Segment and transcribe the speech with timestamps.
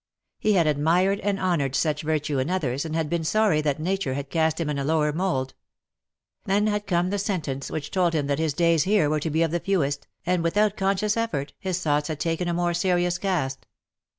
[0.39, 4.15] He had admired and honoured such virtue in others, and had been sorry that Nature
[4.15, 5.53] had cast him in a lower mould.
[6.45, 9.43] Then had come the sentence which told him that his days here were to be
[9.43, 13.67] of the fewest, and, without conscious effort, his thoughts had taken a more serious cast.